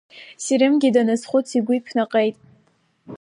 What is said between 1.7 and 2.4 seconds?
иԥнаҟеит.